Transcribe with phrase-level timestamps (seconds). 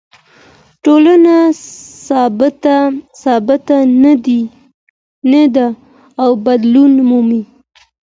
[0.83, 1.35] ټولنه
[3.25, 3.77] ثابته
[5.35, 5.67] نه ده
[6.23, 7.41] او بدلون مومي.